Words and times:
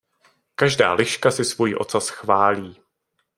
Každá 0.55 0.93
liška 0.93 1.31
si 1.31 1.45
svůj 1.45 1.75
ocas 1.75 2.09
chválí. 2.09 2.79